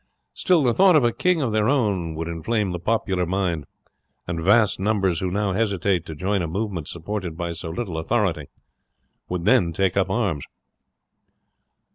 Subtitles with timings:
[0.33, 3.67] Still the thought of a king of their own would inflame the popular mind,
[4.25, 8.47] and vast numbers who now hesitate to join a movement supported by so little authority,
[9.29, 10.45] would then take up arms."